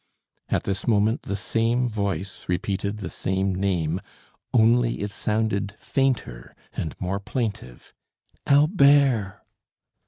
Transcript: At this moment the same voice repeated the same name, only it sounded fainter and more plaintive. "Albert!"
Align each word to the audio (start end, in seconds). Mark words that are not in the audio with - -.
At 0.49 0.63
this 0.63 0.87
moment 0.87 1.21
the 1.21 1.35
same 1.35 1.87
voice 1.87 2.49
repeated 2.49 2.97
the 2.97 3.09
same 3.11 3.53
name, 3.53 4.01
only 4.51 4.95
it 5.01 5.11
sounded 5.11 5.75
fainter 5.79 6.55
and 6.73 6.99
more 6.99 7.19
plaintive. 7.19 7.93
"Albert!" 8.47 9.43